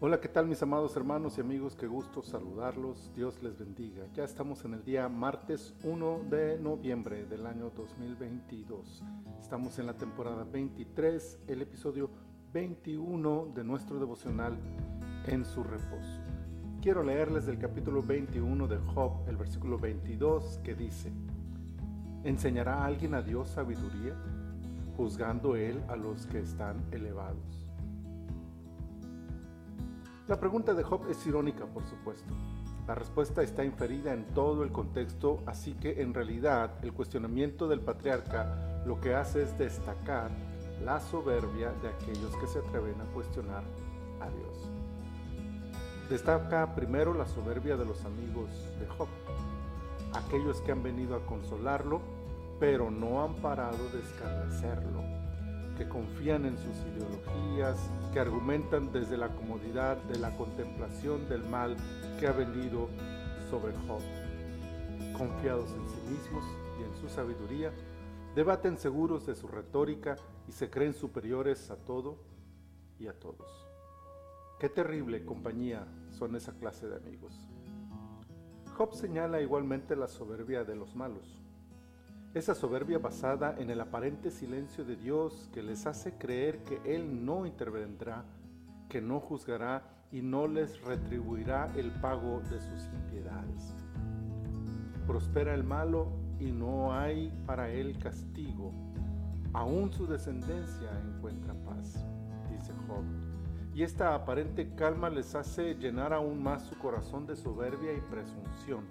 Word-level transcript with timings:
Hola, 0.00 0.20
¿qué 0.20 0.28
tal 0.28 0.46
mis 0.46 0.62
amados 0.62 0.94
hermanos 0.94 1.38
y 1.38 1.40
amigos? 1.40 1.74
Qué 1.74 1.88
gusto 1.88 2.22
saludarlos. 2.22 3.10
Dios 3.16 3.42
les 3.42 3.58
bendiga. 3.58 4.06
Ya 4.14 4.22
estamos 4.22 4.64
en 4.64 4.74
el 4.74 4.84
día 4.84 5.08
martes 5.08 5.74
1 5.82 6.20
de 6.30 6.56
noviembre 6.56 7.26
del 7.26 7.44
año 7.44 7.72
2022. 7.74 9.02
Estamos 9.40 9.76
en 9.80 9.86
la 9.86 9.94
temporada 9.94 10.44
23, 10.44 11.40
el 11.48 11.62
episodio 11.62 12.10
21 12.52 13.46
de 13.56 13.64
nuestro 13.64 13.98
devocional 13.98 14.56
En 15.26 15.44
su 15.44 15.64
reposo. 15.64 16.20
Quiero 16.80 17.02
leerles 17.02 17.46
del 17.46 17.58
capítulo 17.58 18.00
21 18.00 18.68
de 18.68 18.78
Job, 18.78 19.28
el 19.28 19.36
versículo 19.36 19.80
22, 19.80 20.60
que 20.62 20.76
dice, 20.76 21.10
¿Enseñará 22.22 22.84
alguien 22.84 23.14
a 23.14 23.22
Dios 23.22 23.48
sabiduría, 23.48 24.14
juzgando 24.96 25.56
él 25.56 25.82
a 25.88 25.96
los 25.96 26.24
que 26.28 26.38
están 26.38 26.84
elevados? 26.92 27.67
La 30.28 30.38
pregunta 30.38 30.74
de 30.74 30.82
Job 30.82 31.08
es 31.08 31.26
irónica, 31.26 31.64
por 31.64 31.86
supuesto. 31.86 32.34
La 32.86 32.94
respuesta 32.94 33.42
está 33.42 33.64
inferida 33.64 34.12
en 34.12 34.26
todo 34.34 34.62
el 34.62 34.70
contexto, 34.70 35.42
así 35.46 35.72
que 35.72 36.02
en 36.02 36.12
realidad 36.12 36.70
el 36.82 36.92
cuestionamiento 36.92 37.66
del 37.66 37.80
patriarca 37.80 38.82
lo 38.84 39.00
que 39.00 39.14
hace 39.14 39.44
es 39.44 39.56
destacar 39.56 40.30
la 40.84 41.00
soberbia 41.00 41.72
de 41.80 41.88
aquellos 41.88 42.36
que 42.36 42.46
se 42.46 42.58
atreven 42.58 43.00
a 43.00 43.06
cuestionar 43.14 43.62
a 44.20 44.28
Dios. 44.28 44.70
Destaca 46.10 46.74
primero 46.74 47.14
la 47.14 47.26
soberbia 47.26 47.78
de 47.78 47.86
los 47.86 48.04
amigos 48.04 48.50
de 48.78 48.86
Job, 48.86 49.08
aquellos 50.12 50.60
que 50.60 50.72
han 50.72 50.82
venido 50.82 51.16
a 51.16 51.24
consolarlo, 51.24 52.02
pero 52.60 52.90
no 52.90 53.24
han 53.24 53.32
parado 53.36 53.78
de 53.94 54.00
escarnecerlo 54.00 55.17
que 55.78 55.88
confían 55.88 56.44
en 56.44 56.58
sus 56.58 56.76
ideologías, 56.92 57.78
que 58.12 58.18
argumentan 58.18 58.92
desde 58.92 59.16
la 59.16 59.28
comodidad 59.28 59.96
de 60.04 60.18
la 60.18 60.36
contemplación 60.36 61.28
del 61.28 61.44
mal 61.44 61.76
que 62.18 62.26
ha 62.26 62.32
venido 62.32 62.88
sobre 63.48 63.72
Job. 63.86 64.02
Confiados 65.16 65.70
en 65.70 65.86
sí 65.86 66.00
mismos 66.10 66.44
y 66.80 66.82
en 66.82 67.00
su 67.00 67.08
sabiduría, 67.08 67.72
debaten 68.34 68.76
seguros 68.76 69.24
de 69.26 69.36
su 69.36 69.46
retórica 69.46 70.16
y 70.48 70.52
se 70.52 70.68
creen 70.68 70.94
superiores 70.94 71.70
a 71.70 71.76
todo 71.76 72.18
y 72.98 73.06
a 73.06 73.12
todos. 73.12 73.48
Qué 74.58 74.68
terrible 74.68 75.24
compañía 75.24 75.86
son 76.10 76.34
esa 76.34 76.52
clase 76.58 76.88
de 76.88 76.96
amigos. 76.96 77.48
Job 78.76 78.94
señala 78.94 79.40
igualmente 79.40 79.94
la 79.94 80.08
soberbia 80.08 80.64
de 80.64 80.74
los 80.74 80.96
malos 80.96 81.40
esa 82.38 82.54
soberbia 82.54 82.98
basada 82.98 83.56
en 83.58 83.70
el 83.70 83.80
aparente 83.80 84.30
silencio 84.30 84.84
de 84.84 84.96
Dios 84.96 85.50
que 85.52 85.62
les 85.62 85.86
hace 85.86 86.12
creer 86.12 86.62
que 86.62 86.80
Él 86.84 87.24
no 87.24 87.46
intervendrá, 87.46 88.24
que 88.88 89.00
no 89.00 89.20
juzgará 89.20 89.82
y 90.10 90.22
no 90.22 90.46
les 90.46 90.80
retribuirá 90.82 91.70
el 91.76 91.90
pago 92.00 92.40
de 92.50 92.60
sus 92.60 92.88
impiedades. 92.94 93.74
Prospera 95.06 95.54
el 95.54 95.64
malo 95.64 96.12
y 96.38 96.52
no 96.52 96.94
hay 96.94 97.32
para 97.46 97.70
él 97.70 97.98
castigo. 97.98 98.72
Aún 99.52 99.92
su 99.92 100.06
descendencia 100.06 100.90
encuentra 101.06 101.54
paz, 101.64 102.04
dice 102.50 102.72
Job. 102.86 103.04
Y 103.74 103.82
esta 103.82 104.14
aparente 104.14 104.74
calma 104.74 105.10
les 105.10 105.34
hace 105.34 105.74
llenar 105.74 106.12
aún 106.12 106.42
más 106.42 106.62
su 106.62 106.76
corazón 106.78 107.26
de 107.26 107.36
soberbia 107.36 107.92
y 107.92 108.00
presunción, 108.02 108.84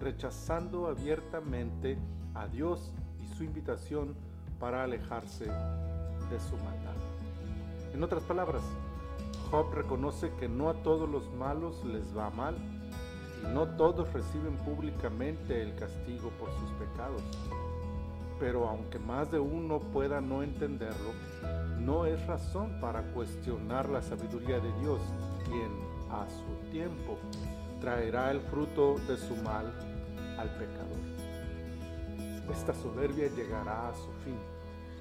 rechazando 0.00 0.86
abiertamente 0.86 1.98
a 2.34 2.46
Dios 2.46 2.92
y 3.22 3.26
su 3.34 3.44
invitación 3.44 4.14
para 4.58 4.84
alejarse 4.84 5.44
de 5.44 6.40
su 6.40 6.56
maldad. 6.56 6.94
En 7.92 8.02
otras 8.02 8.22
palabras, 8.22 8.62
Job 9.50 9.72
reconoce 9.74 10.32
que 10.38 10.48
no 10.48 10.68
a 10.68 10.74
todos 10.74 11.08
los 11.08 11.28
malos 11.34 11.84
les 11.84 12.16
va 12.16 12.30
mal 12.30 12.56
y 13.42 13.52
no 13.52 13.66
todos 13.76 14.12
reciben 14.12 14.56
públicamente 14.58 15.62
el 15.62 15.74
castigo 15.74 16.30
por 16.38 16.50
sus 16.52 16.70
pecados. 16.72 17.22
Pero 18.38 18.68
aunque 18.68 18.98
más 18.98 19.30
de 19.30 19.40
uno 19.40 19.80
pueda 19.80 20.20
no 20.20 20.42
entenderlo, 20.42 21.12
no 21.80 22.06
es 22.06 22.24
razón 22.26 22.78
para 22.80 23.02
cuestionar 23.12 23.88
la 23.88 24.02
sabiduría 24.02 24.60
de 24.60 24.72
Dios, 24.80 25.00
quien 25.44 25.70
a 26.10 26.26
su 26.28 26.70
tiempo 26.70 27.18
traerá 27.80 28.30
el 28.30 28.40
fruto 28.40 28.96
de 29.08 29.16
su 29.16 29.34
mal 29.36 29.72
al 30.38 30.48
pecador. 30.56 31.29
Esta 32.50 32.74
soberbia 32.74 33.28
llegará 33.28 33.88
a 33.88 33.94
su 33.94 34.10
fin 34.24 34.36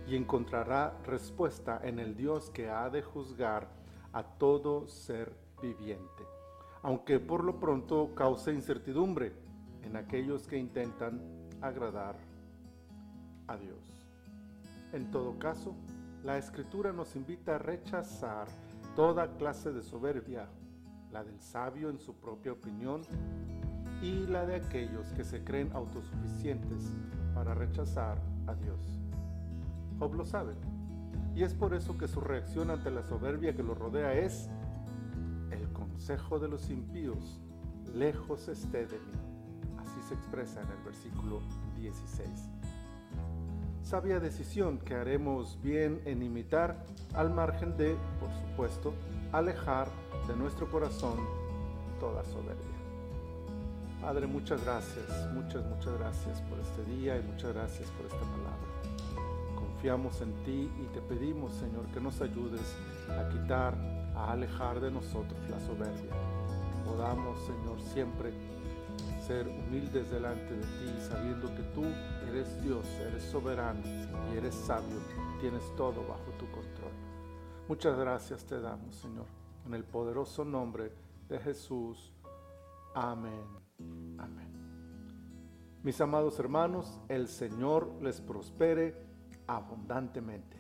y 0.08 0.16
encontrará 0.16 0.96
respuesta 1.04 1.82
en 1.84 1.98
el 1.98 2.16
Dios 2.16 2.52
que 2.52 2.70
ha 2.70 2.92
de 2.92 3.02
juzgar 3.02 3.68
a 4.14 4.22
todo 4.24 4.88
ser 4.88 5.36
viviente, 5.60 6.24
aunque 6.84 7.20
por 7.20 7.44
lo 7.44 7.60
pronto 7.60 8.14
cause 8.14 8.54
incertidumbre 8.54 9.34
en 9.82 9.96
aquellos 9.96 10.48
que 10.48 10.58
intentan 10.58 11.20
agradar 11.60 12.18
a 13.48 13.58
Dios. 13.58 14.06
En 14.94 15.10
todo 15.10 15.40
caso, 15.40 15.74
la 16.24 16.38
escritura 16.38 16.94
nos 16.94 17.16
invita 17.16 17.56
a 17.56 17.60
rechazar 17.60 18.48
toda 18.96 19.38
clase 19.38 19.72
de 19.72 19.82
soberbia, 19.82 20.48
la 21.12 21.24
del 21.24 21.42
sabio 21.42 21.90
en 21.90 22.00
su 22.00 22.14
propia 22.14 22.52
opinión 22.52 23.02
y 24.04 24.28
la 24.28 24.46
de 24.46 24.56
aquellos 24.56 25.08
que 25.14 25.24
se 25.24 25.44
creen 25.44 25.72
autosuficientes 25.74 26.94
para 27.40 27.54
rechazar 27.54 28.18
a 28.48 28.54
Dios. 28.54 29.00
Job 29.98 30.14
lo 30.14 30.26
sabe, 30.26 30.56
y 31.34 31.44
es 31.44 31.54
por 31.54 31.74
eso 31.74 31.98
que 31.98 32.10
su 32.10 32.20
reacción 32.20 32.70
ante 32.70 32.92
la 32.92 33.02
soberbia 33.02 33.56
que 33.56 33.64
lo 33.64 33.76
rodea 33.76 34.14
es, 34.14 34.50
el 35.50 35.72
consejo 35.72 36.38
de 36.40 36.50
los 36.50 36.70
impíos, 36.70 37.40
lejos 37.96 38.50
esté 38.50 38.86
de 38.88 38.98
mí. 38.98 39.14
Así 39.78 40.02
se 40.10 40.16
expresa 40.16 40.60
en 40.60 40.68
el 40.68 40.84
versículo 40.84 41.40
16. 41.78 42.30
Sabia 43.84 44.20
decisión 44.20 44.78
que 44.78 44.96
haremos 44.96 45.58
bien 45.64 46.02
en 46.04 46.22
imitar 46.22 46.84
al 47.14 47.34
margen 47.34 47.78
de, 47.78 47.96
por 48.20 48.34
supuesto, 48.34 48.94
alejar 49.32 49.88
de 50.28 50.36
nuestro 50.36 50.70
corazón 50.70 51.18
toda 52.02 52.22
soberbia. 52.26 52.89
Padre, 54.02 54.28
muchas 54.28 54.64
gracias, 54.64 55.06
muchas, 55.34 55.66
muchas 55.66 56.00
gracias 56.00 56.42
por 56.44 56.58
este 56.60 56.86
día 56.86 57.18
y 57.18 57.22
muchas 57.22 57.54
gracias 57.54 57.90
por 57.92 58.06
esta 58.06 58.20
palabra. 58.20 58.68
Confiamos 59.56 60.22
en 60.22 60.34
ti 60.46 60.72
y 60.82 60.86
te 60.94 61.02
pedimos, 61.02 61.54
Señor, 61.54 61.86
que 61.88 62.00
nos 62.00 62.22
ayudes 62.22 62.78
a 63.10 63.28
quitar, 63.28 63.76
a 64.16 64.32
alejar 64.32 64.80
de 64.80 64.90
nosotros 64.90 65.38
la 65.50 65.60
soberbia. 65.60 66.14
Podamos, 66.86 67.38
Señor, 67.42 67.82
siempre 67.94 68.32
ser 69.28 69.48
humildes 69.48 70.10
delante 70.10 70.54
de 70.54 70.62
ti, 70.62 71.08
sabiendo 71.08 71.54
que 71.54 71.64
tú 71.76 71.84
eres 72.30 72.64
Dios, 72.64 72.86
eres 73.02 73.24
soberano 73.24 73.82
y 74.34 74.38
eres 74.38 74.56
sabio, 74.56 74.98
tienes 75.42 75.64
todo 75.76 76.08
bajo 76.08 76.32
tu 76.40 76.50
control. 76.52 76.94
Muchas 77.68 77.98
gracias 77.98 78.46
te 78.46 78.60
damos, 78.62 78.96
Señor, 78.96 79.26
en 79.68 79.74
el 79.74 79.84
poderoso 79.84 80.46
nombre 80.46 80.92
de 81.28 81.38
Jesús. 81.38 82.12
Amén. 82.94 83.46
Amén. 84.18 84.50
Mis 85.84 86.00
amados 86.02 86.40
hermanos, 86.40 87.00
el 87.08 87.28
Señor 87.28 88.02
les 88.02 88.20
prospere 88.20 88.96
abundantemente. 89.48 90.58